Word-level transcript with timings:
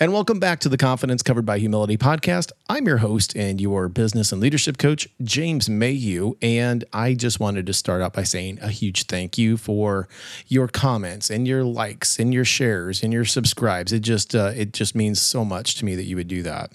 And 0.00 0.12
welcome 0.12 0.38
back 0.38 0.60
to 0.60 0.68
the 0.68 0.76
Confidence 0.76 1.24
Covered 1.24 1.44
by 1.44 1.58
Humility 1.58 1.96
podcast. 1.96 2.52
I'm 2.68 2.86
your 2.86 2.98
host 2.98 3.34
and 3.34 3.60
your 3.60 3.88
business 3.88 4.30
and 4.30 4.40
leadership 4.40 4.78
coach, 4.78 5.08
James 5.24 5.68
Mayhew. 5.68 6.34
And 6.40 6.84
I 6.92 7.14
just 7.14 7.40
wanted 7.40 7.66
to 7.66 7.72
start 7.72 8.00
out 8.00 8.12
by 8.12 8.22
saying 8.22 8.60
a 8.62 8.68
huge 8.68 9.06
thank 9.06 9.36
you 9.38 9.56
for 9.56 10.06
your 10.46 10.68
comments 10.68 11.30
and 11.30 11.48
your 11.48 11.64
likes 11.64 12.20
and 12.20 12.32
your 12.32 12.44
shares 12.44 13.02
and 13.02 13.12
your 13.12 13.24
subscribes. 13.24 13.92
It 13.92 14.02
just 14.02 14.36
uh, 14.36 14.52
it 14.54 14.72
just 14.72 14.94
means 14.94 15.20
so 15.20 15.44
much 15.44 15.74
to 15.78 15.84
me 15.84 15.96
that 15.96 16.04
you 16.04 16.14
would 16.14 16.28
do 16.28 16.44
that. 16.44 16.70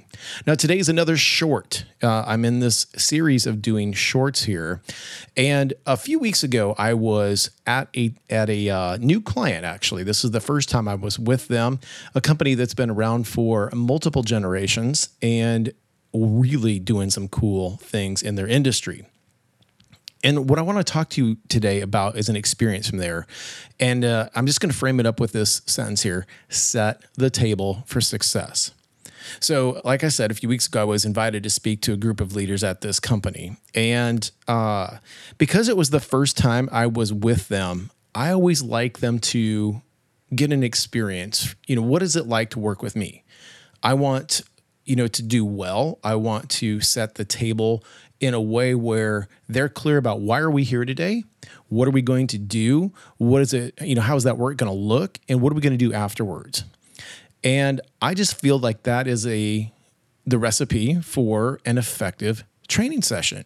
Now 0.45 0.55
today 0.55 0.77
is 0.77 0.89
another 0.89 1.15
short. 1.15 1.85
Uh, 2.01 2.25
I'm 2.27 2.43
in 2.43 2.59
this 2.59 2.87
series 2.97 3.47
of 3.47 3.61
doing 3.61 3.93
shorts 3.93 4.43
here, 4.43 4.81
and 5.37 5.73
a 5.87 5.95
few 5.95 6.19
weeks 6.19 6.43
ago 6.43 6.75
I 6.77 6.93
was 6.93 7.51
at 7.65 7.87
a 7.95 8.13
at 8.29 8.49
a 8.49 8.69
uh, 8.69 8.97
new 8.97 9.21
client. 9.21 9.65
Actually, 9.65 10.03
this 10.03 10.23
is 10.23 10.31
the 10.31 10.41
first 10.41 10.69
time 10.69 10.87
I 10.87 10.95
was 10.95 11.17
with 11.17 11.47
them, 11.47 11.79
a 12.15 12.21
company 12.21 12.55
that's 12.55 12.73
been 12.73 12.89
around 12.89 13.27
for 13.27 13.69
multiple 13.73 14.23
generations 14.23 15.09
and 15.21 15.73
really 16.13 16.79
doing 16.79 17.09
some 17.09 17.27
cool 17.27 17.77
things 17.77 18.21
in 18.21 18.35
their 18.35 18.47
industry. 18.47 19.05
And 20.23 20.49
what 20.49 20.57
I 20.57 20.61
want 20.61 20.77
to 20.77 20.83
talk 20.85 21.09
to 21.11 21.25
you 21.25 21.37
today 21.49 21.81
about 21.81 22.17
is 22.17 22.29
an 22.29 22.37
experience 22.37 22.89
from 22.89 22.99
there. 22.99 23.27
And 23.79 24.05
uh, 24.05 24.29
I'm 24.33 24.45
just 24.45 24.61
going 24.61 24.71
to 24.71 24.77
frame 24.77 24.99
it 25.01 25.05
up 25.05 25.19
with 25.19 25.33
this 25.33 25.61
sentence 25.65 26.01
here 26.01 26.25
set 26.47 27.01
the 27.15 27.29
table 27.29 27.83
for 27.85 27.99
success. 27.99 28.71
So, 29.39 29.81
like 29.83 30.03
I 30.03 30.09
said, 30.09 30.31
a 30.31 30.33
few 30.33 30.49
weeks 30.49 30.67
ago, 30.67 30.81
I 30.81 30.85
was 30.85 31.05
invited 31.05 31.43
to 31.43 31.49
speak 31.49 31.81
to 31.81 31.93
a 31.93 31.97
group 31.97 32.21
of 32.21 32.35
leaders 32.35 32.63
at 32.63 32.81
this 32.81 32.99
company. 32.99 33.57
And 33.73 34.29
uh, 34.47 34.97
because 35.37 35.69
it 35.69 35.77
was 35.77 35.89
the 35.89 35.99
first 35.99 36.37
time 36.37 36.69
I 36.71 36.87
was 36.87 37.13
with 37.13 37.47
them, 37.47 37.91
I 38.15 38.31
always 38.31 38.61
like 38.61 38.99
them 38.99 39.19
to 39.19 39.81
get 40.35 40.51
an 40.51 40.63
experience. 40.63 41.55
You 41.67 41.75
know, 41.75 41.81
what 41.81 42.03
is 42.03 42.15
it 42.15 42.27
like 42.27 42.51
to 42.51 42.59
work 42.59 42.81
with 42.81 42.95
me? 42.95 43.23
I 43.81 43.93
want, 43.93 44.41
you 44.85 44.95
know, 44.95 45.07
to 45.07 45.23
do 45.23 45.45
well. 45.45 45.99
I 46.03 46.15
want 46.15 46.49
to 46.51 46.81
set 46.81 47.15
the 47.15 47.25
table 47.25 47.83
in 48.19 48.33
a 48.33 48.41
way 48.41 48.73
where 48.73 49.27
they're 49.49 49.69
clear 49.69 49.97
about 49.97 50.21
why 50.21 50.39
are 50.39 50.51
we 50.51 50.63
here 50.63 50.85
today? 50.85 51.23
What 51.67 51.87
are 51.87 51.91
we 51.91 52.01
going 52.01 52.27
to 52.27 52.37
do? 52.37 52.93
What 53.17 53.41
is 53.41 53.53
it, 53.53 53.73
you 53.81 53.95
know, 53.95 54.01
how 54.01 54.15
is 54.15 54.23
that 54.23 54.37
work 54.37 54.57
going 54.57 54.71
to 54.71 54.77
look? 54.77 55.19
And 55.27 55.41
what 55.41 55.51
are 55.51 55.55
we 55.55 55.61
going 55.61 55.77
to 55.77 55.85
do 55.85 55.93
afterwards? 55.93 56.63
And 57.43 57.81
I 58.01 58.13
just 58.13 58.39
feel 58.39 58.57
like 58.57 58.83
that 58.83 59.07
is 59.07 59.27
a 59.27 59.71
the 60.25 60.37
recipe 60.37 60.95
for 61.01 61.59
an 61.65 61.77
effective 61.77 62.45
training 62.67 63.01
session. 63.01 63.45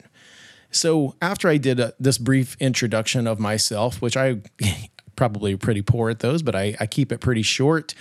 So 0.70 1.16
after 1.22 1.48
I 1.48 1.58
did 1.58 1.80
a, 1.80 1.94
this 2.00 2.18
brief 2.18 2.56
introduction 2.60 3.26
of 3.26 3.40
myself, 3.40 4.02
which 4.02 4.16
I 4.16 4.42
probably 5.16 5.56
pretty 5.56 5.82
poor 5.82 6.10
at 6.10 6.20
those, 6.20 6.44
but 6.44 6.56
I, 6.56 6.76
I 6.80 6.86
keep 6.86 7.12
it 7.12 7.20
pretty 7.20 7.42
short. 7.42 7.96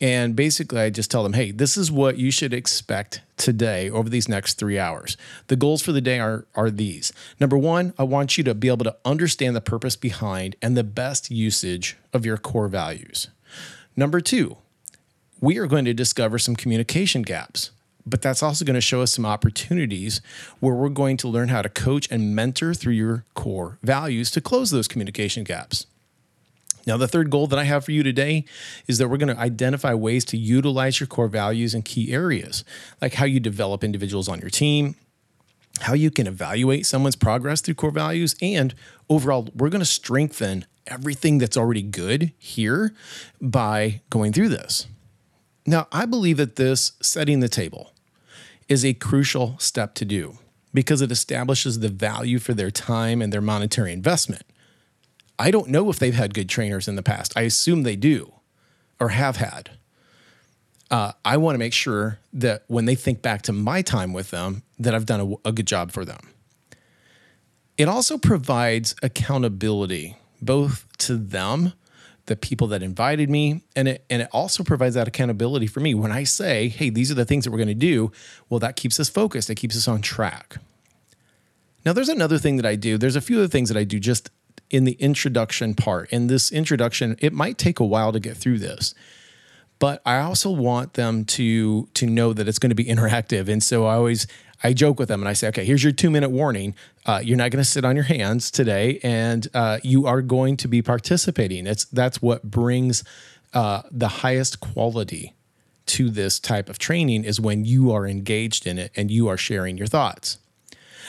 And 0.00 0.34
basically, 0.34 0.80
I 0.80 0.90
just 0.90 1.10
tell 1.10 1.22
them, 1.22 1.34
hey, 1.34 1.52
this 1.52 1.76
is 1.76 1.92
what 1.92 2.18
you 2.18 2.32
should 2.32 2.52
expect 2.52 3.20
today 3.36 3.88
over 3.88 4.08
these 4.08 4.28
next 4.28 4.54
three 4.54 4.78
hours. 4.78 5.16
The 5.46 5.54
goals 5.54 5.82
for 5.82 5.92
the 5.92 6.00
day 6.00 6.18
are, 6.18 6.46
are 6.56 6.70
these. 6.70 7.12
Number 7.38 7.56
one, 7.56 7.94
I 7.96 8.02
want 8.02 8.36
you 8.36 8.42
to 8.44 8.54
be 8.54 8.68
able 8.68 8.84
to 8.84 8.96
understand 9.04 9.54
the 9.54 9.60
purpose 9.60 9.94
behind 9.94 10.56
and 10.60 10.76
the 10.76 10.82
best 10.82 11.30
usage 11.30 11.96
of 12.12 12.26
your 12.26 12.38
core 12.38 12.66
values. 12.66 13.28
Number 13.96 14.20
two, 14.20 14.56
we 15.44 15.58
are 15.58 15.66
going 15.66 15.84
to 15.84 15.92
discover 15.92 16.38
some 16.38 16.56
communication 16.56 17.20
gaps, 17.20 17.70
but 18.06 18.22
that's 18.22 18.42
also 18.42 18.64
going 18.64 18.74
to 18.74 18.80
show 18.80 19.02
us 19.02 19.12
some 19.12 19.26
opportunities 19.26 20.22
where 20.58 20.74
we're 20.74 20.88
going 20.88 21.18
to 21.18 21.28
learn 21.28 21.48
how 21.48 21.60
to 21.60 21.68
coach 21.68 22.08
and 22.10 22.34
mentor 22.34 22.72
through 22.72 22.94
your 22.94 23.24
core 23.34 23.78
values 23.82 24.30
to 24.30 24.40
close 24.40 24.70
those 24.70 24.88
communication 24.88 25.44
gaps. 25.44 25.86
Now, 26.86 26.96
the 26.96 27.08
third 27.08 27.28
goal 27.28 27.46
that 27.48 27.58
I 27.58 27.64
have 27.64 27.84
for 27.84 27.92
you 27.92 28.02
today 28.02 28.46
is 28.86 28.96
that 28.96 29.08
we're 29.08 29.18
going 29.18 29.34
to 29.34 29.40
identify 29.40 29.92
ways 29.92 30.24
to 30.26 30.38
utilize 30.38 30.98
your 30.98 31.06
core 31.06 31.28
values 31.28 31.74
in 31.74 31.82
key 31.82 32.12
areas, 32.12 32.64
like 33.02 33.14
how 33.14 33.26
you 33.26 33.38
develop 33.38 33.84
individuals 33.84 34.28
on 34.28 34.40
your 34.40 34.50
team, 34.50 34.96
how 35.80 35.92
you 35.92 36.10
can 36.10 36.26
evaluate 36.26 36.86
someone's 36.86 37.16
progress 37.16 37.60
through 37.60 37.74
core 37.74 37.90
values, 37.90 38.34
and 38.40 38.74
overall, 39.10 39.48
we're 39.54 39.70
going 39.70 39.80
to 39.80 39.86
strengthen 39.86 40.64
everything 40.86 41.36
that's 41.36 41.56
already 41.56 41.82
good 41.82 42.32
here 42.38 42.94
by 43.42 44.00
going 44.08 44.32
through 44.32 44.48
this. 44.48 44.86
Now, 45.66 45.86
I 45.90 46.06
believe 46.06 46.36
that 46.36 46.56
this 46.56 46.92
setting 47.00 47.40
the 47.40 47.48
table 47.48 47.92
is 48.68 48.84
a 48.84 48.94
crucial 48.94 49.56
step 49.58 49.94
to 49.94 50.04
do 50.04 50.38
because 50.72 51.00
it 51.00 51.12
establishes 51.12 51.78
the 51.78 51.88
value 51.88 52.38
for 52.38 52.52
their 52.52 52.70
time 52.70 53.22
and 53.22 53.32
their 53.32 53.40
monetary 53.40 53.92
investment. 53.92 54.42
I 55.38 55.50
don't 55.50 55.68
know 55.68 55.90
if 55.90 55.98
they've 55.98 56.14
had 56.14 56.34
good 56.34 56.48
trainers 56.48 56.88
in 56.88 56.96
the 56.96 57.02
past. 57.02 57.32
I 57.36 57.42
assume 57.42 57.82
they 57.82 57.96
do 57.96 58.34
or 59.00 59.10
have 59.10 59.36
had. 59.36 59.70
Uh, 60.90 61.12
I 61.24 61.36
want 61.38 61.54
to 61.54 61.58
make 61.58 61.72
sure 61.72 62.18
that 62.32 62.64
when 62.66 62.84
they 62.84 62.94
think 62.94 63.22
back 63.22 63.42
to 63.42 63.52
my 63.52 63.82
time 63.82 64.12
with 64.12 64.30
them, 64.30 64.62
that 64.78 64.94
I've 64.94 65.06
done 65.06 65.20
a, 65.44 65.48
a 65.48 65.52
good 65.52 65.66
job 65.66 65.92
for 65.92 66.04
them. 66.04 66.20
It 67.76 67.88
also 67.88 68.18
provides 68.18 68.94
accountability 69.02 70.16
both 70.40 70.86
to 70.98 71.16
them, 71.16 71.72
the 72.26 72.36
people 72.36 72.66
that 72.68 72.82
invited 72.82 73.28
me, 73.28 73.62
and 73.76 73.88
it 73.88 74.04
and 74.08 74.22
it 74.22 74.28
also 74.32 74.64
provides 74.64 74.94
that 74.94 75.08
accountability 75.08 75.66
for 75.66 75.80
me 75.80 75.94
when 75.94 76.12
I 76.12 76.24
say, 76.24 76.68
"Hey, 76.68 76.90
these 76.90 77.10
are 77.10 77.14
the 77.14 77.24
things 77.24 77.44
that 77.44 77.50
we're 77.50 77.58
going 77.58 77.68
to 77.68 77.74
do." 77.74 78.12
Well, 78.48 78.60
that 78.60 78.76
keeps 78.76 78.98
us 78.98 79.08
focused. 79.08 79.50
It 79.50 79.56
keeps 79.56 79.76
us 79.76 79.88
on 79.88 80.00
track. 80.00 80.56
Now, 81.84 81.92
there's 81.92 82.08
another 82.08 82.38
thing 82.38 82.56
that 82.56 82.66
I 82.66 82.76
do. 82.76 82.96
There's 82.96 83.16
a 83.16 83.20
few 83.20 83.38
other 83.38 83.48
things 83.48 83.68
that 83.68 83.76
I 83.76 83.84
do 83.84 84.00
just 84.00 84.30
in 84.70 84.84
the 84.84 84.92
introduction 84.92 85.74
part. 85.74 86.10
In 86.10 86.28
this 86.28 86.50
introduction, 86.50 87.16
it 87.20 87.32
might 87.32 87.58
take 87.58 87.78
a 87.78 87.84
while 87.84 88.12
to 88.12 88.20
get 88.20 88.36
through 88.36 88.58
this, 88.58 88.94
but 89.78 90.00
I 90.06 90.18
also 90.18 90.50
want 90.50 90.94
them 90.94 91.24
to 91.26 91.86
to 91.94 92.06
know 92.06 92.32
that 92.32 92.48
it's 92.48 92.58
going 92.58 92.70
to 92.70 92.76
be 92.76 92.84
interactive. 92.94 93.48
And 93.48 93.62
so 93.62 93.86
I 93.86 93.96
always 93.96 94.26
I 94.64 94.72
joke 94.72 94.98
with 94.98 95.08
them 95.08 95.20
and 95.20 95.28
I 95.28 95.34
say, 95.34 95.48
okay, 95.48 95.64
here's 95.64 95.84
your 95.84 95.92
two 95.92 96.10
minute 96.10 96.30
warning. 96.30 96.74
Uh, 97.04 97.20
you're 97.22 97.36
not 97.36 97.50
going 97.50 97.62
to 97.62 97.68
sit 97.68 97.84
on 97.84 97.94
your 97.94 98.06
hands 98.06 98.50
today, 98.50 98.98
and 99.02 99.46
uh, 99.52 99.78
you 99.82 100.06
are 100.06 100.22
going 100.22 100.56
to 100.56 100.68
be 100.68 100.80
participating. 100.80 101.66
It's 101.66 101.84
that's 101.84 102.22
what 102.22 102.42
brings 102.42 103.04
uh, 103.52 103.82
the 103.90 104.08
highest 104.08 104.60
quality 104.60 105.34
to 105.86 106.08
this 106.08 106.40
type 106.40 106.70
of 106.70 106.78
training 106.78 107.24
is 107.24 107.38
when 107.38 107.66
you 107.66 107.92
are 107.92 108.06
engaged 108.06 108.66
in 108.66 108.78
it 108.78 108.90
and 108.96 109.10
you 109.10 109.28
are 109.28 109.36
sharing 109.36 109.76
your 109.76 109.86
thoughts. 109.86 110.38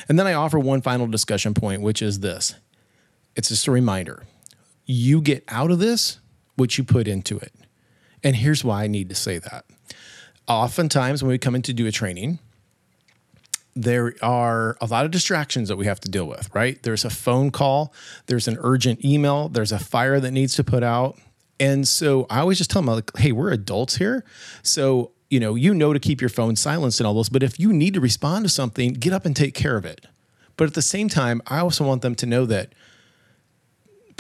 And 0.09 0.19
then 0.19 0.27
I 0.27 0.33
offer 0.33 0.59
one 0.59 0.81
final 0.81 1.07
discussion 1.07 1.53
point, 1.53 1.81
which 1.81 2.01
is 2.01 2.19
this 2.19 2.55
it's 3.35 3.49
just 3.49 3.67
a 3.67 3.71
reminder 3.71 4.23
you 4.85 5.21
get 5.21 5.43
out 5.47 5.71
of 5.71 5.79
this 5.79 6.19
what 6.55 6.77
you 6.77 6.83
put 6.83 7.07
into 7.07 7.37
it. 7.37 7.53
And 8.23 8.35
here's 8.35 8.63
why 8.63 8.83
I 8.83 8.87
need 8.87 9.09
to 9.09 9.15
say 9.15 9.39
that. 9.39 9.65
Oftentimes, 10.47 11.23
when 11.23 11.29
we 11.29 11.37
come 11.37 11.55
in 11.55 11.61
to 11.63 11.73
do 11.73 11.87
a 11.87 11.91
training, 11.91 12.39
there 13.75 14.13
are 14.21 14.77
a 14.79 14.85
lot 14.85 15.05
of 15.05 15.11
distractions 15.11 15.67
that 15.69 15.75
we 15.75 15.85
have 15.85 15.99
to 16.01 16.09
deal 16.09 16.25
with, 16.25 16.53
right? 16.55 16.81
There's 16.83 17.03
a 17.03 17.09
phone 17.09 17.51
call, 17.51 17.93
there's 18.27 18.47
an 18.47 18.57
urgent 18.61 19.03
email, 19.03 19.49
there's 19.49 19.71
a 19.71 19.79
fire 19.79 20.19
that 20.19 20.31
needs 20.31 20.55
to 20.55 20.63
put 20.63 20.83
out. 20.83 21.17
And 21.59 21.87
so 21.87 22.25
I 22.29 22.39
always 22.39 22.57
just 22.57 22.69
tell 22.69 22.81
them, 22.81 22.93
like, 22.93 23.15
hey, 23.17 23.31
we're 23.31 23.51
adults 23.51 23.97
here. 23.97 24.25
So, 24.61 25.11
you 25.29 25.39
know, 25.39 25.55
you 25.55 25.73
know 25.73 25.93
to 25.93 25.99
keep 25.99 26.21
your 26.21 26.29
phone 26.29 26.55
silenced 26.55 26.99
and 26.99 27.07
all 27.07 27.13
those, 27.13 27.29
but 27.29 27.43
if 27.43 27.59
you 27.59 27.73
need 27.73 27.93
to 27.95 27.99
respond 27.99 28.45
to 28.45 28.49
something, 28.49 28.93
get 28.93 29.13
up 29.13 29.25
and 29.25 29.35
take 29.35 29.53
care 29.53 29.77
of 29.77 29.85
it. 29.85 30.05
But 30.57 30.67
at 30.67 30.73
the 30.73 30.81
same 30.81 31.09
time, 31.09 31.41
I 31.47 31.59
also 31.59 31.85
want 31.85 32.01
them 32.01 32.15
to 32.15 32.25
know 32.25 32.45
that 32.45 32.73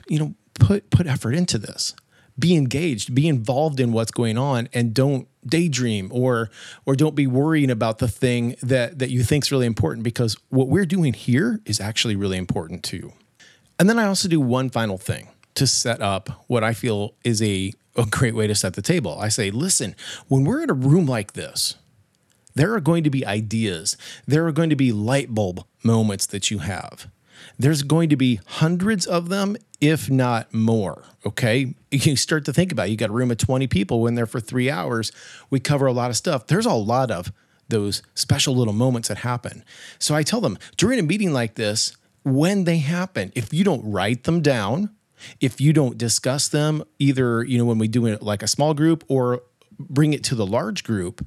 you 0.07 0.19
know, 0.19 0.33
put 0.59 0.89
put 0.89 1.07
effort 1.07 1.33
into 1.33 1.57
this. 1.57 1.95
Be 2.37 2.55
engaged, 2.55 3.15
be 3.15 3.27
involved 3.27 3.79
in 3.79 3.93
what's 3.93 4.11
going 4.11 4.37
on 4.37 4.67
and 4.73 4.93
don't 4.93 5.27
daydream 5.45 6.09
or 6.11 6.49
or 6.85 6.95
don't 6.95 7.15
be 7.15 7.27
worrying 7.27 7.69
about 7.69 7.99
the 7.99 8.07
thing 8.07 8.55
that 8.61 8.99
that 8.99 9.09
you 9.09 9.23
think 9.23 9.45
is 9.45 9.51
really 9.51 9.67
important 9.67 10.03
because 10.03 10.35
what 10.49 10.67
we're 10.67 10.85
doing 10.85 11.13
here 11.13 11.61
is 11.65 11.79
actually 11.79 12.15
really 12.15 12.37
important 12.37 12.83
too. 12.83 13.13
And 13.79 13.89
then 13.89 13.99
I 13.99 14.05
also 14.05 14.27
do 14.27 14.39
one 14.39 14.69
final 14.69 14.97
thing 14.97 15.29
to 15.55 15.67
set 15.67 16.01
up 16.01 16.43
what 16.47 16.63
I 16.63 16.73
feel 16.73 17.15
is 17.23 17.41
a, 17.41 17.73
a 17.95 18.05
great 18.05 18.35
way 18.35 18.47
to 18.47 18.55
set 18.55 18.73
the 18.73 18.81
table. 18.81 19.17
I 19.19 19.29
say, 19.29 19.51
listen, 19.51 19.95
when 20.27 20.43
we're 20.43 20.61
in 20.61 20.69
a 20.69 20.73
room 20.73 21.05
like 21.05 21.33
this, 21.33 21.75
there 22.53 22.73
are 22.73 22.79
going 22.79 23.03
to 23.03 23.09
be 23.09 23.25
ideas, 23.25 23.97
there 24.25 24.47
are 24.47 24.51
going 24.51 24.69
to 24.69 24.75
be 24.75 24.91
light 24.91 25.33
bulb 25.33 25.65
moments 25.83 26.25
that 26.27 26.51
you 26.51 26.59
have. 26.59 27.07
There's 27.57 27.83
going 27.83 28.09
to 28.09 28.15
be 28.15 28.39
hundreds 28.45 29.05
of 29.05 29.29
them, 29.29 29.57
if 29.81 30.09
not 30.09 30.53
more. 30.53 31.03
Okay. 31.25 31.73
You 31.95 32.17
start 32.17 32.43
to 32.45 32.51
think 32.51 32.73
about 32.73 32.87
it. 32.87 32.91
you 32.91 32.97
got 32.97 33.09
a 33.09 33.13
room 33.13 33.31
of 33.31 33.37
20 33.37 33.67
people 33.67 34.05
in 34.05 34.15
there 34.15 34.25
for 34.25 34.41
three 34.41 34.69
hours. 34.69 35.13
We 35.49 35.61
cover 35.61 35.85
a 35.85 35.93
lot 35.93 36.09
of 36.09 36.17
stuff. 36.17 36.47
There's 36.47 36.65
a 36.65 36.73
lot 36.73 37.09
of 37.09 37.31
those 37.69 38.03
special 38.15 38.53
little 38.53 38.73
moments 38.73 39.07
that 39.07 39.19
happen. 39.19 39.63
So 39.97 40.13
I 40.13 40.21
tell 40.21 40.41
them 40.41 40.57
during 40.75 40.99
a 40.99 41.03
meeting 41.03 41.31
like 41.31 41.55
this, 41.55 41.95
when 42.23 42.65
they 42.65 42.79
happen, 42.79 43.31
if 43.33 43.53
you 43.53 43.63
don't 43.63 43.89
write 43.89 44.25
them 44.25 44.41
down, 44.41 44.89
if 45.39 45.61
you 45.61 45.71
don't 45.73 45.97
discuss 45.97 46.49
them, 46.49 46.83
either, 46.99 47.43
you 47.43 47.57
know, 47.57 47.65
when 47.65 47.77
we 47.77 47.87
do 47.87 48.05
it 48.07 48.21
like 48.21 48.43
a 48.43 48.47
small 48.47 48.73
group 48.73 49.03
or 49.07 49.43
bring 49.79 50.13
it 50.13 50.23
to 50.25 50.35
the 50.35 50.45
large 50.45 50.83
group, 50.83 51.25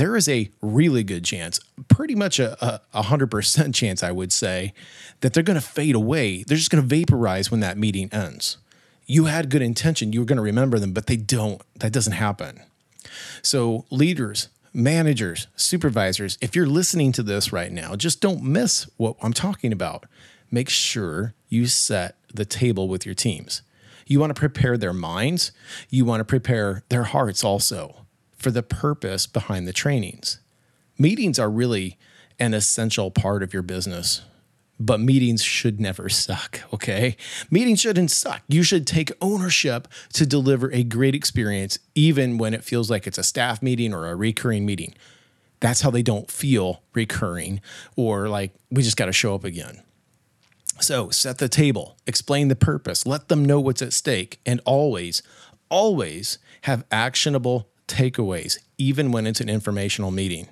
there 0.00 0.16
is 0.16 0.30
a 0.30 0.50
really 0.62 1.04
good 1.04 1.26
chance, 1.26 1.60
pretty 1.88 2.14
much 2.14 2.38
a, 2.38 2.80
a 2.94 3.02
100% 3.02 3.74
chance, 3.74 4.02
I 4.02 4.10
would 4.10 4.32
say, 4.32 4.72
that 5.20 5.34
they're 5.34 5.42
going 5.42 5.60
to 5.60 5.66
fade 5.66 5.94
away. 5.94 6.42
They're 6.42 6.56
just 6.56 6.70
going 6.70 6.82
to 6.82 6.88
vaporize 6.88 7.50
when 7.50 7.60
that 7.60 7.76
meeting 7.76 8.08
ends. 8.10 8.56
You 9.04 9.26
had 9.26 9.50
good 9.50 9.60
intention, 9.60 10.14
you 10.14 10.20
were 10.20 10.24
going 10.24 10.38
to 10.38 10.42
remember 10.42 10.78
them, 10.78 10.94
but 10.94 11.06
they 11.06 11.18
don't. 11.18 11.60
That 11.80 11.92
doesn't 11.92 12.14
happen. 12.14 12.62
So, 13.42 13.84
leaders, 13.90 14.48
managers, 14.72 15.48
supervisors, 15.54 16.38
if 16.40 16.56
you're 16.56 16.66
listening 16.66 17.12
to 17.12 17.22
this 17.22 17.52
right 17.52 17.70
now, 17.70 17.94
just 17.94 18.22
don't 18.22 18.42
miss 18.42 18.88
what 18.96 19.16
I'm 19.20 19.34
talking 19.34 19.70
about. 19.70 20.06
Make 20.50 20.70
sure 20.70 21.34
you 21.50 21.66
set 21.66 22.16
the 22.32 22.46
table 22.46 22.88
with 22.88 23.04
your 23.04 23.14
teams. 23.14 23.60
You 24.06 24.18
want 24.18 24.34
to 24.34 24.40
prepare 24.40 24.78
their 24.78 24.94
minds, 24.94 25.52
you 25.90 26.06
want 26.06 26.20
to 26.20 26.24
prepare 26.24 26.84
their 26.88 27.04
hearts 27.04 27.44
also 27.44 27.99
for 28.40 28.50
the 28.50 28.62
purpose 28.62 29.26
behind 29.26 29.68
the 29.68 29.72
trainings. 29.72 30.40
Meetings 30.98 31.38
are 31.38 31.50
really 31.50 31.98
an 32.38 32.54
essential 32.54 33.10
part 33.10 33.42
of 33.42 33.52
your 33.52 33.62
business 33.62 34.22
but 34.80 34.98
meetings 34.98 35.42
should 35.42 35.78
never 35.78 36.08
suck, 36.08 36.62
okay? 36.72 37.16
Meetings 37.50 37.80
shouldn't 37.80 38.10
suck. 38.10 38.42
You 38.48 38.62
should 38.62 38.86
take 38.86 39.12
ownership 39.20 39.86
to 40.14 40.24
deliver 40.24 40.72
a 40.72 40.82
great 40.82 41.14
experience, 41.14 41.78
even 41.94 42.38
when 42.38 42.54
it 42.54 42.64
feels 42.64 42.90
like 42.90 43.06
it's 43.06 43.18
a 43.18 43.22
staff 43.22 43.62
meeting 43.62 43.92
or 43.92 44.08
a 44.08 44.16
recurring 44.16 44.64
meeting. 44.64 44.94
That's 45.60 45.82
how 45.82 45.90
they 45.90 46.02
don't 46.02 46.30
feel 46.30 46.82
recurring 46.94 47.60
or 47.94 48.28
like 48.30 48.54
we 48.70 48.82
just 48.82 48.96
got 48.96 49.06
to 49.06 49.12
show 49.12 49.34
up 49.34 49.44
again. 49.44 49.82
So 50.80 51.10
set 51.10 51.36
the 51.36 51.48
table, 51.50 51.98
explain 52.06 52.48
the 52.48 52.56
purpose, 52.56 53.04
let 53.04 53.28
them 53.28 53.44
know 53.44 53.60
what's 53.60 53.82
at 53.82 53.92
stake, 53.92 54.40
and 54.46 54.62
always, 54.64 55.22
always 55.68 56.38
have 56.62 56.86
actionable 56.90 57.68
takeaways, 57.90 58.58
even 58.78 59.12
when 59.12 59.26
it's 59.26 59.40
an 59.40 59.48
informational 59.48 60.10
meeting. 60.10 60.48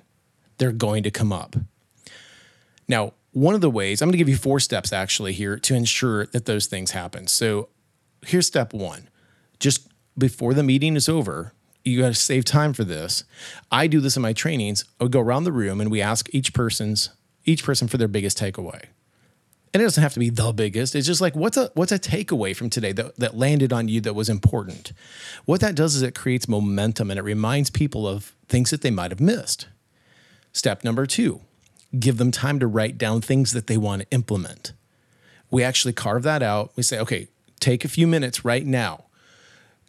They're 0.57 0.71
going 0.71 1.03
to 1.03 1.11
come 1.11 1.31
up. 1.31 1.55
Now, 2.87 3.13
one 3.31 3.55
of 3.55 3.61
the 3.61 3.69
ways, 3.69 4.01
I'm 4.01 4.07
going 4.07 4.13
to 4.13 4.17
give 4.17 4.29
you 4.29 4.35
four 4.35 4.59
steps 4.59 4.91
actually 4.91 5.33
here 5.33 5.57
to 5.57 5.75
ensure 5.75 6.25
that 6.27 6.45
those 6.45 6.65
things 6.65 6.91
happen. 6.91 7.27
So 7.27 7.69
here's 8.25 8.47
step 8.47 8.73
one 8.73 9.07
just 9.59 9.87
before 10.17 10.53
the 10.53 10.63
meeting 10.63 10.95
is 10.95 11.07
over, 11.07 11.53
you 11.83 12.01
got 12.01 12.07
to 12.07 12.13
save 12.13 12.45
time 12.45 12.73
for 12.73 12.83
this. 12.83 13.23
I 13.71 13.87
do 13.87 13.99
this 13.99 14.15
in 14.15 14.21
my 14.21 14.33
trainings. 14.33 14.85
I 14.99 15.07
go 15.07 15.19
around 15.19 15.43
the 15.43 15.51
room 15.51 15.79
and 15.79 15.89
we 15.89 16.01
ask 16.01 16.27
each 16.33 16.53
person's 16.53 17.09
each 17.45 17.63
person 17.63 17.87
for 17.87 17.97
their 17.97 18.07
biggest 18.07 18.37
takeaway. 18.37 18.85
And 19.73 19.81
it 19.81 19.85
doesn't 19.85 20.01
have 20.01 20.13
to 20.13 20.19
be 20.19 20.29
the 20.29 20.51
biggest. 20.51 20.95
It's 20.95 21.05
just 21.05 21.21
like 21.21 21.35
what's 21.35 21.57
a 21.57 21.69
what's 21.75 21.91
a 21.91 21.99
takeaway 21.99 22.55
from 22.55 22.69
today 22.69 22.91
that, 22.93 23.17
that 23.17 23.37
landed 23.37 23.71
on 23.71 23.87
you 23.87 24.01
that 24.01 24.15
was 24.15 24.29
important. 24.29 24.93
What 25.45 25.61
that 25.61 25.75
does 25.75 25.95
is 25.95 26.01
it 26.01 26.15
creates 26.15 26.47
momentum 26.47 27.11
and 27.11 27.19
it 27.19 27.23
reminds 27.23 27.69
people 27.69 28.07
of 28.07 28.33
things 28.47 28.71
that 28.71 28.81
they 28.81 28.89
might 28.89 29.11
have 29.11 29.19
missed. 29.19 29.67
Step 30.51 30.83
number 30.83 31.05
two, 31.05 31.41
give 31.97 32.17
them 32.17 32.31
time 32.31 32.59
to 32.59 32.67
write 32.67 32.97
down 32.97 33.21
things 33.21 33.51
that 33.51 33.67
they 33.67 33.77
want 33.77 34.01
to 34.01 34.07
implement. 34.09 34.73
We 35.51 35.63
actually 35.63 35.93
carve 35.93 36.23
that 36.23 36.41
out. 36.41 36.71
We 36.75 36.83
say, 36.83 36.99
okay, 36.99 37.27
take 37.59 37.85
a 37.85 37.89
few 37.89 38.07
minutes 38.07 38.43
right 38.43 38.65
now. 38.65 39.05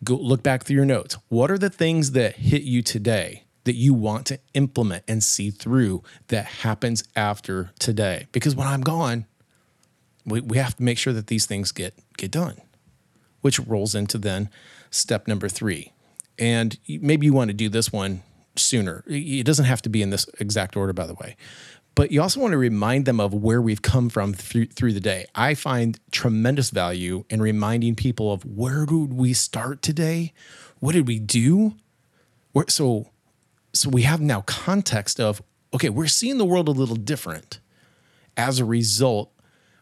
Go 0.02 0.16
look 0.16 0.42
back 0.42 0.64
through 0.64 0.76
your 0.76 0.84
notes. 0.84 1.16
What 1.28 1.50
are 1.50 1.58
the 1.58 1.70
things 1.70 2.12
that 2.12 2.36
hit 2.36 2.62
you 2.62 2.82
today 2.82 3.44
that 3.64 3.74
you 3.74 3.92
want 3.92 4.26
to 4.26 4.40
implement 4.54 5.04
and 5.06 5.22
see 5.22 5.50
through 5.50 6.02
that 6.28 6.46
happens 6.46 7.04
after 7.14 7.70
today? 7.78 8.26
Because 8.32 8.56
when 8.56 8.66
I'm 8.66 8.80
gone, 8.80 9.26
we, 10.24 10.40
we 10.40 10.58
have 10.58 10.76
to 10.76 10.82
make 10.82 10.98
sure 10.98 11.12
that 11.12 11.28
these 11.28 11.46
things 11.46 11.72
get 11.72 11.94
get 12.16 12.30
done, 12.30 12.60
which 13.40 13.58
rolls 13.60 13.94
into 13.94 14.18
then 14.18 14.50
step 14.90 15.28
number 15.28 15.48
three. 15.48 15.92
And 16.38 16.78
maybe 16.88 17.26
you 17.26 17.32
want 17.32 17.48
to 17.48 17.54
do 17.54 17.68
this 17.68 17.92
one 17.92 18.22
sooner. 18.56 19.04
It 19.06 19.44
doesn't 19.44 19.66
have 19.66 19.82
to 19.82 19.88
be 19.88 20.02
in 20.02 20.10
this 20.10 20.26
exact 20.38 20.76
order, 20.76 20.92
by 20.92 21.06
the 21.06 21.14
way 21.14 21.36
but 21.94 22.10
you 22.10 22.22
also 22.22 22.40
want 22.40 22.52
to 22.52 22.58
remind 22.58 23.04
them 23.04 23.20
of 23.20 23.34
where 23.34 23.60
we've 23.60 23.82
come 23.82 24.08
from 24.08 24.32
through, 24.32 24.66
through 24.66 24.92
the 24.92 25.00
day. 25.00 25.26
I 25.34 25.54
find 25.54 25.98
tremendous 26.10 26.70
value 26.70 27.24
in 27.28 27.42
reminding 27.42 27.96
people 27.96 28.32
of 28.32 28.44
where 28.44 28.86
did 28.86 29.12
we 29.12 29.32
start 29.32 29.82
today? 29.82 30.32
What 30.78 30.92
did 30.92 31.06
we 31.06 31.18
do? 31.18 31.74
Where, 32.52 32.64
so, 32.68 33.10
so 33.72 33.90
we 33.90 34.02
have 34.02 34.20
now 34.20 34.42
context 34.42 35.20
of, 35.20 35.42
okay, 35.74 35.88
we're 35.88 36.06
seeing 36.06 36.38
the 36.38 36.44
world 36.44 36.68
a 36.68 36.72
little 36.72 36.96
different. 36.96 37.60
As 38.36 38.60
a 38.60 38.64
result, 38.64 39.32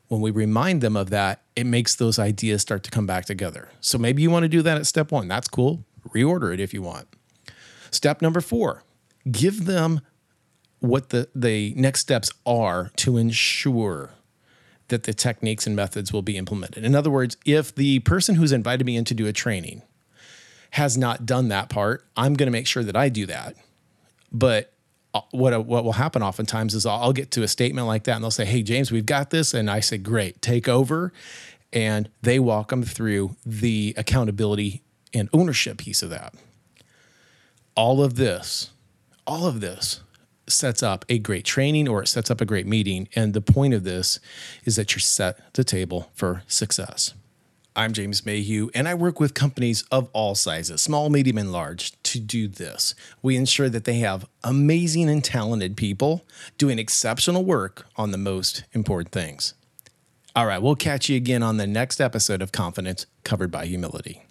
when 0.09 0.21
we 0.21 0.31
remind 0.31 0.81
them 0.81 0.97
of 0.97 1.11
that, 1.11 1.43
it 1.55 1.65
makes 1.65 1.95
those 1.95 2.19
ideas 2.19 2.63
start 2.63 2.83
to 2.85 2.91
come 2.91 3.07
back 3.07 3.27
together. 3.27 3.69
So 3.81 3.99
maybe 3.99 4.23
you 4.23 4.31
want 4.31 4.45
to 4.45 4.49
do 4.49 4.63
that 4.63 4.77
at 4.77 4.87
step 4.87 5.13
one. 5.13 5.29
That's 5.29 5.49
cool. 5.49 5.85
Reorder 6.09 6.53
it 6.53 6.61
if 6.61 6.75
you 6.75 6.83
want. 6.83 7.09
Step 7.91 8.21
number 8.23 8.41
four, 8.41 8.83
give 9.31 9.67
them 9.67 10.01
what 10.81 11.11
the, 11.11 11.29
the 11.35 11.75
next 11.77 12.01
steps 12.01 12.31
are 12.47 12.91
to 12.97 13.17
ensure 13.17 14.11
that 14.89 15.03
the 15.03 15.13
techniques 15.13 15.67
and 15.67 15.77
methods 15.77 16.13
will 16.13 16.23
be 16.23 16.37
implemented. 16.37 16.85
In 16.85 16.95
other 16.95 17.11
words, 17.11 17.37
if 17.45 17.75
the 17.75 17.99
person 18.01 18.37
who's 18.37 18.53
invited 18.53 18.87
me 18.87 18.97
in 18.97 19.05
to 19.05 19.15
do 19.15 19.27
a 19.27 19.33
training 19.33 19.83
has 20.73 20.97
not 20.97 21.27
done 21.27 21.49
that 21.49 21.69
part, 21.69 22.07
I'm 22.17 22.35
going 22.35 22.47
to 22.47 22.53
make 22.53 22.67
sure 22.67 22.83
that 22.83 22.97
I 22.97 23.09
do 23.09 23.27
that. 23.27 23.57
But 24.33 24.73
Uh, 25.19 25.23
what 25.31 25.53
uh, 25.53 25.61
what 25.61 25.85
will 25.85 25.93
happen 25.93 26.23
oftentimes 26.23 26.75
is 26.75 26.87
I'll, 26.87 27.03
I'll 27.03 27.12
get 27.12 27.31
to 27.32 27.43
a 27.43 27.49
statement 27.49 27.87
like 27.87 28.05
that 28.05 28.15
and 28.15 28.25
they'll 28.25 28.31
say, 28.31 28.44
"Hey 28.44 28.62
James, 28.62 28.93
we've 28.93 29.06
got 29.06 29.31
this," 29.31 29.55
and 29.55 29.70
I 29.70 29.81
say, 29.81 29.99
"Great, 29.99 30.41
take 30.41 30.69
over," 30.69 31.12
and 31.73 32.09
they 32.23 32.38
walk 32.38 32.70
them 32.70 32.82
through 32.82 33.37
the 33.44 33.94
accountability 33.97 34.82
and 35.12 35.29
ownership 35.32 35.79
piece 35.79 36.03
of 36.03 36.11
that. 36.11 36.35
All 37.76 38.03
of 38.03 38.17
this, 38.17 38.70
all 39.26 39.47
of 39.47 39.61
this 39.61 40.00
sets 40.47 40.82
up 40.82 41.05
a 41.09 41.19
great 41.19 41.44
training 41.44 41.88
or 41.88 42.03
it 42.03 42.06
sets 42.06 42.31
up 42.31 42.41
a 42.41 42.44
great 42.44 42.67
meeting. 42.67 43.09
And 43.14 43.35
the 43.35 43.41
point 43.41 43.75
of 43.75 43.85
this 43.85 44.19
is 44.64 44.76
that 44.76 44.93
you're 44.93 45.00
set 45.00 45.55
the 45.55 45.64
table 45.64 46.11
for 46.14 46.43
success. 46.47 47.14
I'm 47.76 47.93
James 47.93 48.26
Mayhew, 48.26 48.71
and 48.75 48.88
I 48.88 48.94
work 48.94 49.21
with 49.21 49.35
companies 49.35 49.85
of 49.93 50.09
all 50.12 50.35
sizes, 50.35 50.81
small, 50.81 51.11
medium, 51.11 51.38
and 51.38 51.53
large, 51.53 51.93
to 52.13 52.21
do 52.21 52.49
this. 52.49 52.95
We 53.23 53.37
ensure 53.37 53.69
that 53.69 53.85
they 53.85 53.99
have 53.99 54.29
amazing 54.45 55.09
and 55.09 55.23
talented 55.25 55.77
people 55.77 56.25
doing 56.59 56.79
exceptional 56.79 57.45
work 57.45 57.87
on 57.97 58.11
the 58.11 58.19
most 58.19 58.65
important 58.73 59.13
things. 59.13 59.55
All 60.37 60.47
right, 60.47 60.63
we'll 60.63 60.77
catch 60.77 61.09
you 61.09 61.17
again 61.17 61.43
on 61.43 61.57
the 61.57 61.67
next 61.67 62.01
episode 62.01 62.43
of 62.43 62.53
Confidence 62.53 63.07
Covered 63.25 63.51
by 63.51 63.67
Humility. 63.67 64.28